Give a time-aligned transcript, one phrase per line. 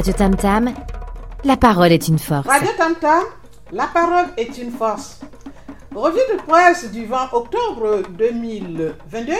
[0.00, 0.74] Radio Tam Tam,
[1.44, 2.46] la parole est une force.
[2.46, 3.22] Radio Tam Tam,
[3.70, 5.20] la parole est une force.
[5.94, 9.32] Revue de presse du 20 octobre 2022.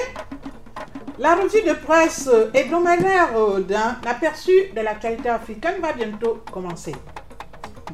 [1.19, 3.31] La revue de presse hebdomadaire
[3.67, 6.95] d'un aperçu de l'actualité africaine va bientôt commencer.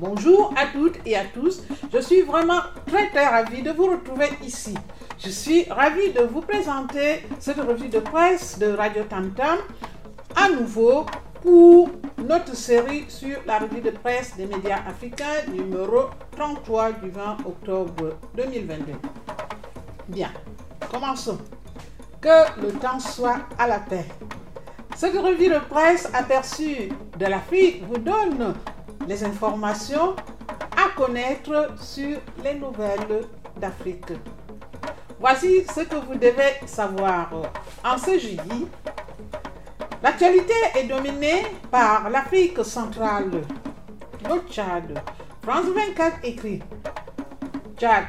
[0.01, 1.62] Bonjour à toutes et à tous.
[1.92, 4.74] Je suis vraiment très très ravie de vous retrouver ici.
[5.20, 9.59] Je suis ravie de vous présenter cette revue de presse de Radio Tam Tam
[10.34, 11.06] à nouveau
[11.42, 17.38] pour notre série sur la revue de presse des médias africains numéro 33 du 20
[17.45, 18.93] octobre 2022.
[20.09, 20.30] Bien,
[20.91, 21.38] commençons.
[22.21, 24.07] Que le temps soit à la paix.
[24.97, 26.88] Cette revue de presse aperçue
[27.19, 28.55] de l'Afrique vous donne
[29.07, 30.16] les informations
[30.77, 33.27] à connaître sur les nouvelles
[33.60, 34.12] d'Afrique.
[35.21, 37.30] Voici ce que vous devez savoir.
[37.85, 38.66] En ce jeudi,
[40.02, 43.43] l'actualité est dominée par l'Afrique centrale,
[44.29, 45.01] le Tchad.
[45.43, 46.61] France 24 écrit
[47.77, 48.05] Tchad,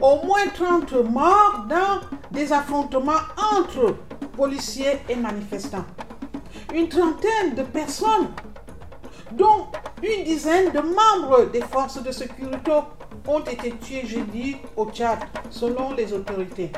[0.00, 3.12] au moins 30 morts dans des affrontements
[3.56, 3.96] entre
[4.36, 5.84] policiers et manifestants.
[6.74, 8.28] Une trentaine de personnes,
[9.32, 9.68] dont
[10.02, 12.72] une dizaine de membres des forces de sécurité
[13.26, 15.18] ont été tués jeudi au Tchad,
[15.50, 16.70] selon les autorités,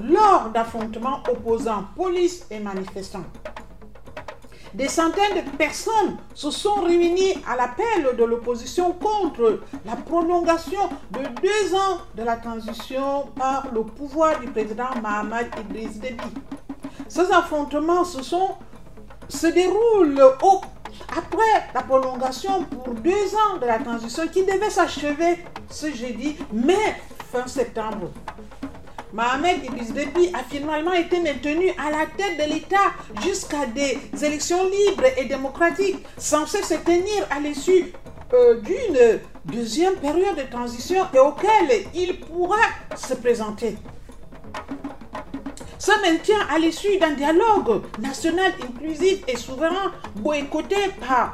[0.00, 3.24] lors d'affrontements opposant police et manifestants.
[4.74, 11.20] Des centaines de personnes se sont réunies à l'appel de l'opposition contre la prolongation de
[11.42, 16.22] deux ans de la transition par le pouvoir du président Mahamad Idriss Déby.
[17.08, 20.20] Ces affrontements se, déroulent
[21.16, 26.94] après la prolongation pour deux ans de la transition qui devait s'achever ce jeudi, mai
[27.32, 28.10] fin septembre.
[29.12, 32.92] Mohamed Idriss Déby a finalement été maintenu à la tête de l'État
[33.24, 37.92] jusqu'à des élections libres et démocratiques censées se tenir à l'issue
[38.32, 42.60] euh, d'une deuxième période de transition et auquel il pourra
[42.96, 43.76] se présenter.
[45.78, 51.32] Ce maintien à l'issue d'un dialogue national inclusif et souverain boycotté par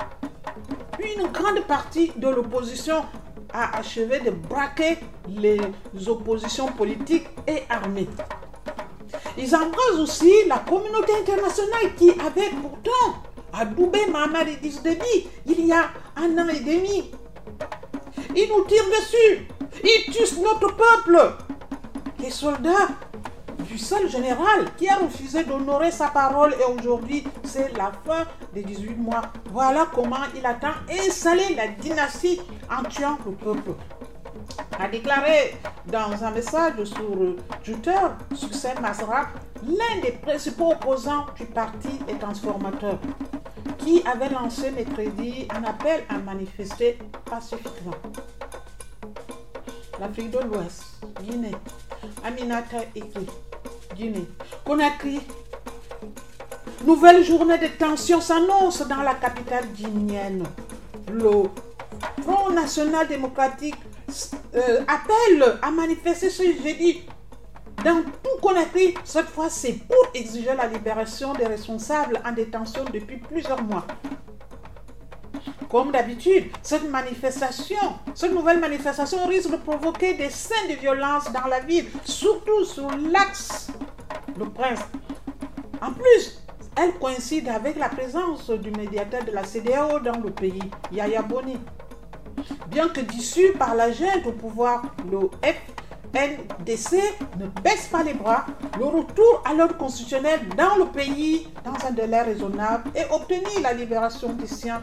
[0.99, 3.05] une grande partie de l'opposition
[3.57, 5.59] a achevé de braquer les
[6.07, 8.09] oppositions politiques et armées.
[9.39, 13.23] Ils embrasent aussi la communauté internationale qui avait pourtant
[13.55, 17.11] adoubé Mohamed Idriss Déby il y a un an et demi.
[18.37, 19.49] Ils nous tirent dessus.
[19.83, 21.19] Ils tuent notre peuple.
[22.19, 22.89] Les soldats
[23.65, 28.25] du seul général qui a refusé d'honorer sa parole et aujourd'hui c'est la fin
[28.55, 29.23] des 18 mois.
[29.51, 32.41] Voilà comment il attend installer la dynastie
[32.71, 33.73] en tuant le peuple.
[34.79, 35.55] A déclaré
[35.87, 37.99] dans un message sur Twitter,
[38.35, 39.29] Succès Masra,
[39.65, 42.99] l'un des principaux opposants du parti et transformateur,
[43.79, 47.95] qui avait lancé mercredi un appel à manifester pacifiquement.
[49.99, 50.85] L'Afrique de l'Ouest,
[51.23, 51.57] Guinée,
[52.25, 53.27] Aminata écrit
[53.95, 54.27] Guinée,
[54.65, 55.21] Conakry.
[56.85, 60.45] Nouvelle journée de tension s'annonce dans la capitale guinéenne.
[61.11, 61.45] Le
[62.23, 63.77] Front National Démocratique
[64.55, 67.03] euh, appelle à manifester ce jeudi
[67.85, 68.95] dans tout Conakry.
[69.05, 73.87] Cette fois, c'est pour exiger la libération des responsables en détention depuis plusieurs mois.
[75.71, 77.77] Comme d'habitude, cette manifestation,
[78.15, 82.89] cette nouvelle manifestation risque de provoquer des scènes de violence dans la ville, surtout sur
[83.11, 83.69] l'axe
[84.39, 84.81] Le Prince.
[85.83, 86.43] En plus,
[86.77, 90.63] elle coïncide avec la présence du médiateur de la CDAO dans le pays,
[90.93, 91.59] Yaya Boni.
[92.69, 96.97] Bien que dissu par la junte au pouvoir, le FNDC
[97.39, 98.47] ne baisse pas les bras.
[98.79, 103.73] Le retour à l'ordre constitutionnel dans le pays dans un délai raisonnable et obtenir la
[103.73, 104.83] libération des siens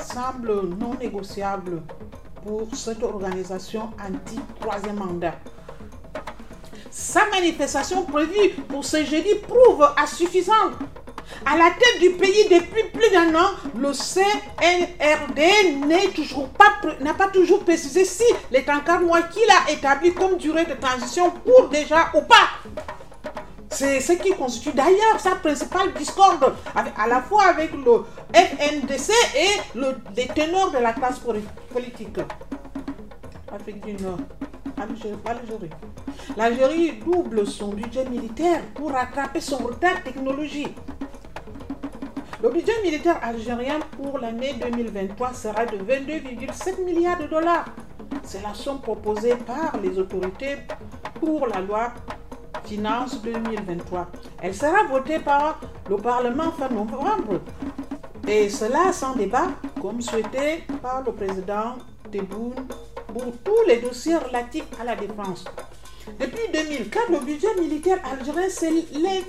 [0.00, 1.82] semble non négociable
[2.44, 5.34] pour cette organisation anti-troisième mandat.
[6.90, 10.74] Sa manifestation prévue pour ce jeudi prouve à suffisance.
[11.46, 16.72] À la tête du pays depuis plus d'un an, le CNRD n'a toujours pas,
[17.14, 21.68] pas toujours précisé si les 34 mois qu'il a établi comme durée de transition pour
[21.68, 22.82] déjà ou pas.
[23.72, 28.04] C'est ce qui constitue d'ailleurs sa principale discorde à la fois avec le
[28.34, 31.18] FNDC et le, les teneurs de la classe
[31.72, 32.18] politique.
[33.50, 34.18] Afrique du Nord.
[34.76, 35.70] Algérie.
[36.36, 40.76] L'Algérie double son budget militaire pour rattraper son retard technologique.
[42.42, 47.66] Le budget militaire algérien pour l'année 2023 sera de 22,7 milliards de dollars.
[48.24, 50.56] C'est la somme proposée par les autorités
[51.20, 51.92] pour la loi
[52.64, 54.08] Finances 2023.
[54.42, 57.40] Elle sera votée par le Parlement fin novembre.
[58.26, 59.48] Et cela sans débat,
[59.80, 61.76] comme souhaité par le président
[62.10, 62.54] Tebboune
[63.08, 65.44] pour tous les dossiers relatifs à la défense.
[66.18, 69.22] Depuis 2004, le budget militaire algérien s'est levé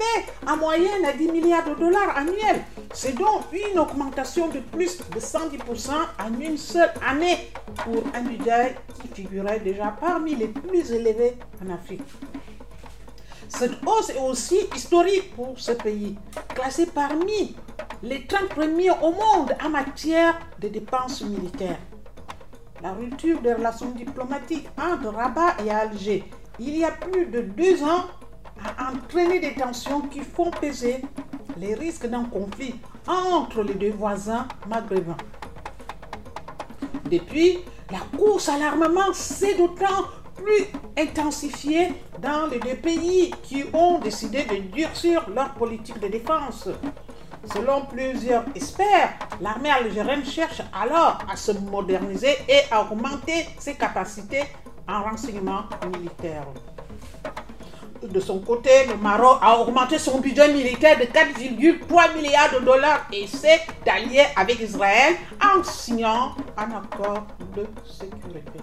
[0.47, 2.63] en moyenne à 10 milliards de dollars annuels.
[2.93, 7.51] C'est donc une augmentation de plus de 110% en une seule année
[7.83, 12.01] pour un budget qui figurait déjà parmi les plus élevés en Afrique.
[13.47, 16.17] Cette hausse est aussi historique pour ce pays,
[16.49, 17.55] classé parmi
[18.01, 21.79] les 30 premiers au monde en matière de dépenses militaires.
[22.81, 26.23] La rupture des relations diplomatiques entre Rabat et Alger
[26.59, 28.05] il y a plus de deux ans
[28.63, 31.01] a entraîné des tensions qui font peser
[31.57, 32.75] les risques d'un conflit
[33.07, 35.17] entre les deux voisins maghrébins.
[37.09, 37.59] Depuis,
[37.91, 40.05] la course à l'armement s'est d'autant
[40.43, 40.65] plus
[40.97, 46.67] intensifiée dans les deux pays qui ont décidé de durcir leur politique de défense.
[47.53, 54.43] Selon plusieurs experts, l'armée algérienne cherche alors à se moderniser et à augmenter ses capacités
[54.87, 55.63] en renseignement
[55.97, 56.45] militaire.
[58.01, 63.07] De son côté, le Maroc a augmenté son budget militaire de 4,3 milliards de dollars
[63.13, 68.59] et s'est allié avec Israël en signant un accord de sécurité.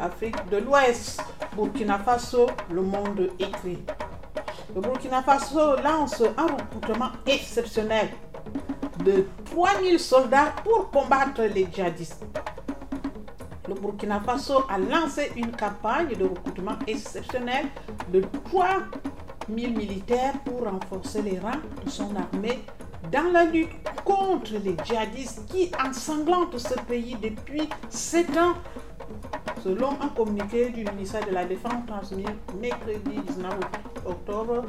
[0.00, 1.22] Afrique de l'Ouest,
[1.54, 3.78] Burkina Faso, le monde écrit.
[4.74, 8.08] Le Burkina Faso lance un recrutement exceptionnel
[9.04, 12.24] de 3000 soldats pour combattre les djihadistes
[13.70, 17.66] le Burkina Faso a lancé une campagne de recrutement exceptionnel
[18.12, 18.66] de 3
[19.48, 22.58] 000 militaires pour renforcer les rangs de son armée
[23.12, 23.70] dans la lutte
[24.04, 28.54] contre les djihadistes qui ensanglantent ce pays depuis 7 ans.
[29.62, 32.24] Selon un communiqué du ministère de la Défense transmis
[32.60, 33.52] mercredi 19
[34.06, 34.64] octobre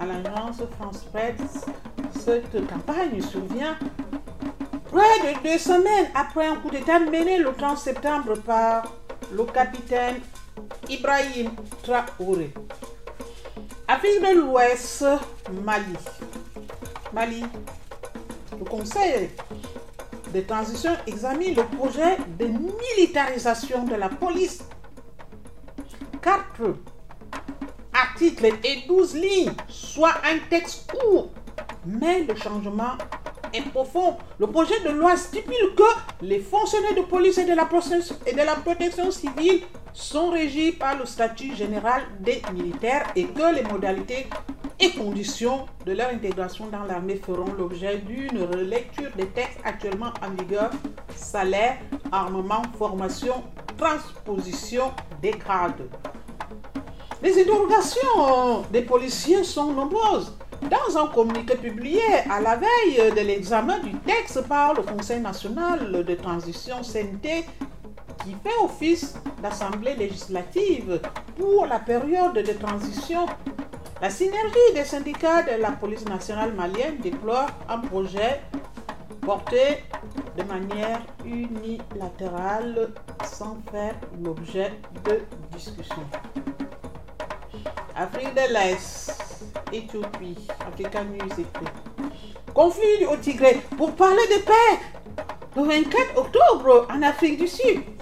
[0.00, 1.66] à l'agence France Presse,
[2.18, 3.76] cette campagne survient
[4.90, 8.92] Près de deux semaines après un coup d'État mené le 30 septembre par
[9.32, 10.16] le capitaine
[10.88, 11.50] Ibrahim
[11.84, 12.52] Traoré.
[13.86, 15.04] Afrique de l'Ouest,
[15.62, 15.96] Mali.
[17.12, 17.44] Mali.
[18.58, 19.30] Le Conseil
[20.32, 24.62] de transition examine le projet de militarisation de la police.
[26.22, 26.76] Quatre
[27.92, 31.30] articles et 12 lignes, soit un texte court,
[31.86, 32.96] mais le changement
[33.52, 34.16] est profond.
[34.38, 37.68] Le projet de loi stipule que les fonctionnaires de police et de la,
[38.26, 39.62] et de la protection civile
[39.92, 44.26] sont régis par le statut général des militaires et que les modalités
[44.88, 50.70] conditions de leur intégration dans l'armée feront l'objet d'une relecture des textes actuellement en vigueur,
[51.14, 51.76] salaire,
[52.10, 53.44] armement, formation,
[53.76, 55.86] transposition des grades.
[57.22, 60.34] Les interrogations des policiers sont nombreuses.
[60.62, 62.00] Dans un communiqué publié
[62.30, 67.44] à la veille de l'examen du texte par le Conseil national de transition CNT,
[68.24, 71.00] qui fait office d'assemblée législative
[71.38, 73.26] pour la période de transition,
[74.00, 78.40] la synergie des syndicats de la police nationale malienne déplore un projet
[79.20, 79.84] porté
[80.36, 82.94] de manière unilatérale
[83.24, 84.72] sans faire l'objet
[85.04, 85.20] de
[85.54, 86.02] discussion.
[87.94, 89.12] Afrique de l'Est,
[89.72, 91.44] Éthiopie, Africa News
[92.54, 94.80] Conflit au Tigré pour parler de paix
[95.56, 97.99] le 24 octobre en Afrique du Sud.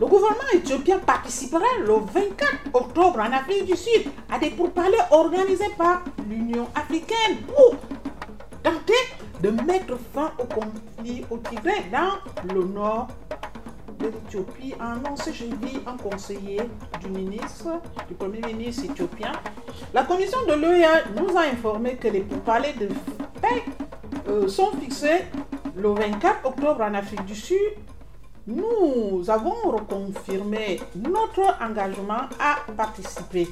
[0.00, 5.68] Le gouvernement éthiopien participera le 24 octobre en Afrique du Sud à des pourparlers organisés
[5.76, 7.76] par l'Union africaine pour
[8.62, 8.94] tenter
[9.42, 13.08] de mettre fin au conflit au Tigré dans le nord
[13.98, 14.94] de l'Éthiopie a
[15.30, 16.62] jeudi un conseiller
[17.02, 19.32] du ministre, du Premier ministre éthiopien.
[19.92, 22.88] La commission de l'OEA nous a informé que les pourparlers de
[23.42, 23.64] paix
[24.28, 25.26] euh, sont fixés
[25.76, 27.58] le 24 octobre en Afrique du Sud.
[28.46, 33.46] Nous avons reconfirmé notre engagement à participer,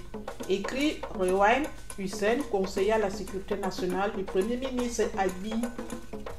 [0.48, 1.62] écrit Rewan
[1.98, 5.60] Hussein, conseiller à la sécurité nationale du Premier ministre Abiy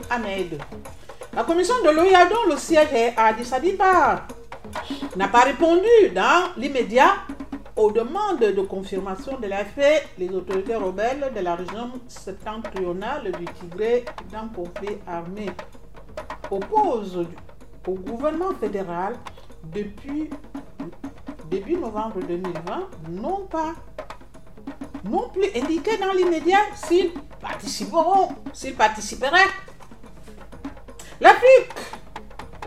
[0.10, 0.60] Ahmed.
[1.34, 4.26] La commission de l'OIA, dont le siège est à Addis Abeba,
[5.16, 7.14] n'a pas répondu dans l'immédiat
[7.76, 10.02] aux demandes de confirmation de l'affaire.
[10.18, 15.46] Les autorités rebelles de la région septentrionale du Tigré d'un conflit armé
[16.50, 17.28] opposent
[17.90, 19.16] au gouvernement fédéral
[19.64, 20.30] depuis
[21.50, 23.74] début novembre 2020 n'ont pas
[25.04, 29.50] non plus indiqué dans l'immédiat s'ils participeront, s'ils participeraient
[31.20, 31.74] L'Afrique,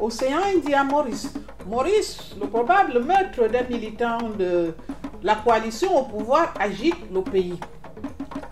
[0.00, 1.32] océan Indien, Maurice.
[1.66, 4.74] Maurice, le probable meurtre d'un militant de
[5.22, 7.58] la coalition au pouvoir, agite le pays.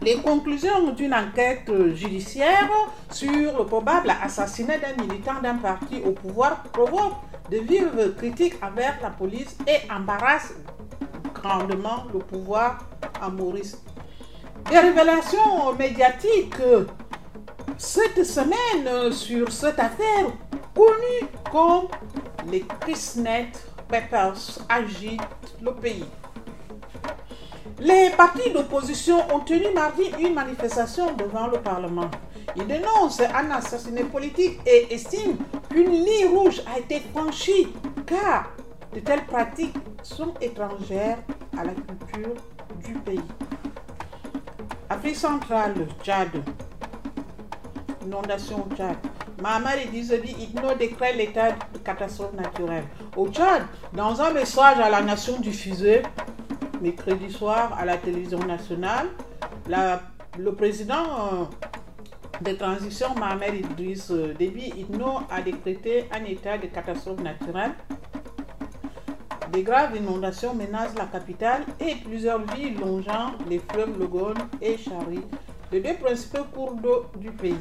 [0.02, 2.70] Les conclusions d'une enquête judiciaire
[3.10, 8.98] sur le probable assassinat d'un militant d'un parti au pouvoir provoquent de vives critiques envers
[9.02, 10.54] la police et embarrassent
[11.34, 12.78] grandement le pouvoir
[13.20, 13.82] en Maurice.
[14.70, 16.54] Des révélations médiatiques
[17.76, 20.26] cette semaine sur cette affaire
[20.74, 21.88] connue comme
[22.50, 23.52] les Christnet
[23.88, 25.20] Peppers agitent
[25.60, 26.04] le pays.
[27.82, 32.10] Les partis d'opposition ont tenu mardi une manifestation devant le Parlement.
[32.54, 35.36] Ils dénoncent un assassinat politique et estiment
[35.70, 37.68] qu'une ligne rouge a été franchie
[38.06, 38.50] car
[38.94, 41.18] de telles pratiques sont étrangères
[41.58, 42.34] à la culture
[42.84, 43.22] du pays.
[44.90, 46.28] Afrique centrale, Tchad.
[48.04, 48.96] Inondation au Tchad.
[49.40, 52.84] Mahamar Dizabi Igno décrète l'état de catastrophe naturelle.
[53.16, 53.62] Au Tchad,
[53.94, 56.02] dans un message à la nation diffusé
[56.80, 59.08] mercredi soir à la télévision nationale,
[60.38, 61.44] le président euh,
[62.42, 67.72] de transition Mohamed Idriss euh, Déby Itno a décrété un état de catastrophe naturelle.
[69.52, 75.20] Des graves inondations menacent la capitale et plusieurs villes longeant les fleuves Logone et Chari,
[75.72, 77.58] les deux principaux cours d'eau du pays.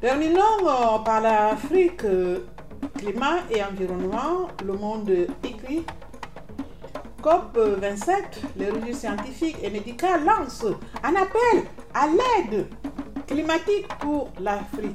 [0.00, 2.02] Terminons euh, par l'Afrique,
[2.98, 4.48] climat et environnement.
[4.64, 5.10] Le monde
[5.42, 5.84] écrit
[7.26, 8.12] COP27,
[8.56, 12.68] les revues scientifiques et médicales lancent un appel à l'aide
[13.26, 14.94] climatique pour l'Afrique.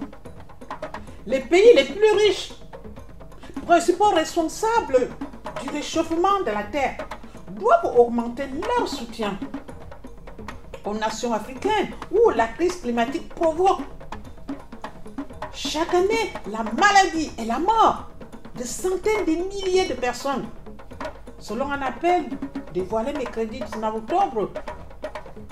[1.26, 2.54] Les pays les plus riches,
[3.66, 5.10] principaux responsables
[5.62, 7.06] du réchauffement de la Terre,
[7.50, 8.46] doivent augmenter
[8.78, 9.38] leur soutien
[10.86, 13.82] aux nations africaines où la crise climatique provoque
[15.54, 18.10] chaque année la maladie et la mort
[18.58, 20.46] de centaines de milliers de personnes
[21.42, 22.26] selon un appel
[22.74, 24.52] dévoilé mercredi 19 octobre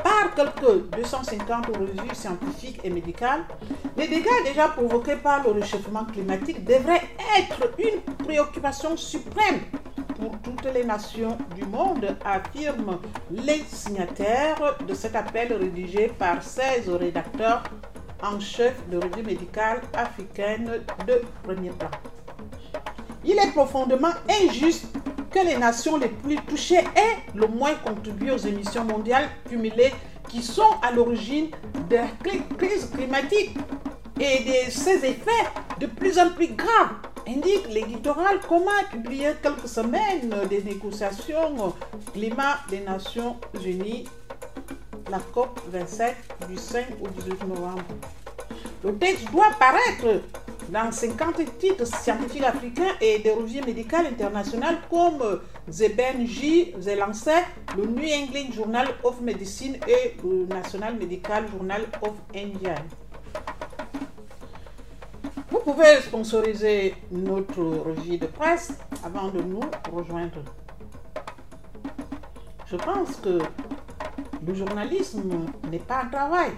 [0.02, 3.44] par quelques 250 revues scientifiques et médicales,
[3.98, 7.02] les dégâts déjà provoqués par le réchauffement climatique devraient
[7.38, 9.60] être une préoccupation suprême
[10.18, 13.00] pour toutes les nations du monde, affirment
[13.32, 17.64] les signataires de cet appel rédigé par 16 rédacteurs
[18.22, 21.90] en chef de revues médicales africaines de premier plan.
[23.24, 24.88] Il est profondément injuste
[25.32, 29.94] que les nations les plus touchées aient le moins contribué aux émissions mondiales cumulées
[30.28, 31.50] qui sont à l'origine
[31.90, 32.08] de la
[32.58, 33.52] crise climatique
[34.20, 35.46] et de ses effets
[35.80, 36.96] de plus en plus graves,
[37.28, 41.74] indique l'éditorial commun publié quelques semaines des négociations
[42.14, 44.08] climat des Nations Unies,
[45.10, 46.16] la COP 27
[46.50, 47.84] du 5 au 18 novembre.
[48.84, 50.22] Le texte doit paraître
[50.68, 55.92] dans 50 titres scientifiques africains et des revues médicales internationales comme The
[56.26, 57.44] J, The Lancet,
[57.78, 62.76] le New England Journal of Medicine et le National Medical Journal of India.
[65.50, 68.74] Vous pouvez sponsoriser notre revue de presse
[69.04, 69.62] avant de nous
[69.92, 70.44] rejoindre.
[72.68, 73.40] Je pense que
[74.46, 76.52] le journalisme n'est pas un travail.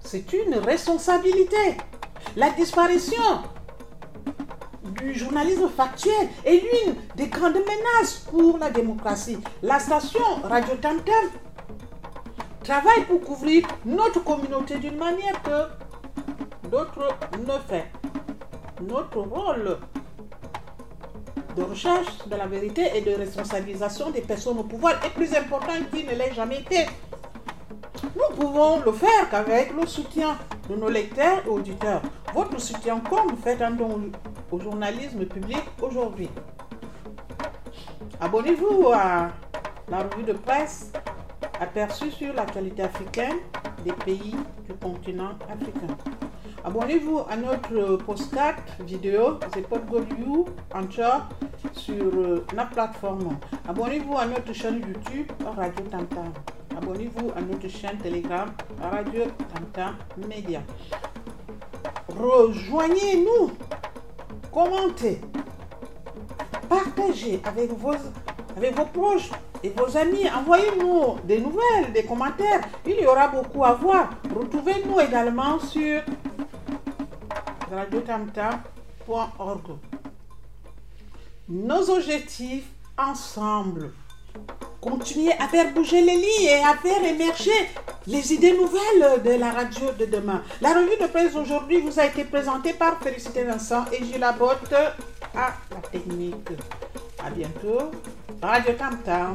[0.00, 1.76] C'est une responsabilité.
[2.36, 3.22] La disparition
[5.00, 9.38] du journalisme factuel est l'une des grandes menaces pour la démocratie.
[9.62, 11.30] La station Radio Tantam
[12.62, 17.84] travaille pour couvrir notre communauté d'une manière que d'autres ne font.
[18.82, 19.78] Notre rôle
[21.56, 25.72] de recherche de la vérité et de responsabilisation des personnes au pouvoir est plus important
[25.92, 26.86] qu'il ne l'ait jamais été.
[28.16, 30.36] Nous pouvons le faire qu'avec le soutien
[30.68, 32.02] de nos lecteurs et auditeurs.
[32.34, 34.10] Votre soutien comme faites un don
[34.50, 36.28] au journalisme public aujourd'hui.
[38.20, 39.28] Abonnez-vous à
[39.88, 40.92] la revue de presse
[41.60, 43.36] aperçue sur l'actualité africaine
[43.84, 44.36] des pays
[44.66, 45.94] du continent africain.
[46.64, 49.64] Abonnez-vous à notre postcard vidéo The
[50.18, 50.82] You en
[51.72, 53.38] sur euh, la plateforme.
[53.68, 56.32] Abonnez-vous à notre chaîne YouTube Radio Tantam.
[56.80, 59.96] Abonnez-vous à notre chaîne Telegram Radio Tantam
[60.28, 60.62] Media.
[62.08, 63.50] Rejoignez-nous,
[64.52, 65.20] commentez,
[66.68, 67.96] partagez avec vos,
[68.56, 69.32] avec vos proches
[69.64, 70.30] et vos amis.
[70.30, 72.60] Envoyez-nous des nouvelles, des commentaires.
[72.86, 74.10] Il y aura beaucoup à voir.
[74.32, 76.02] Retrouvez-nous également sur
[77.72, 79.66] radiotamtam.org.
[81.48, 83.90] Nos objectifs ensemble.
[84.80, 87.50] Continuer à faire bouger les lits et à faire émerger
[88.06, 90.42] les idées nouvelles de la radio de demain.
[90.60, 94.34] La revue de presse aujourd'hui vous a été présentée par Félicité Vincent et Gilles à
[95.34, 96.50] la technique.
[97.24, 97.90] À bientôt.
[98.40, 99.34] Radio Tam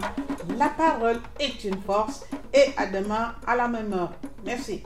[0.57, 4.12] la parole est une force et à demain à la même heure.
[4.45, 4.83] Merci.